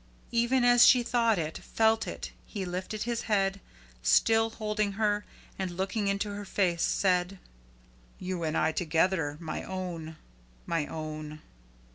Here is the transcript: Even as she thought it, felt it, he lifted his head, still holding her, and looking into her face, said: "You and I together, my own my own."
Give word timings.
Even 0.31 0.63
as 0.63 0.83
she 0.83 1.03
thought 1.03 1.37
it, 1.37 1.59
felt 1.59 2.07
it, 2.07 2.31
he 2.47 2.65
lifted 2.65 3.03
his 3.03 3.21
head, 3.21 3.59
still 4.01 4.49
holding 4.49 4.93
her, 4.93 5.25
and 5.59 5.69
looking 5.69 6.07
into 6.07 6.31
her 6.31 6.43
face, 6.43 6.81
said: 6.81 7.37
"You 8.17 8.41
and 8.41 8.57
I 8.57 8.71
together, 8.71 9.37
my 9.39 9.61
own 9.61 10.15
my 10.65 10.87
own." 10.87 11.39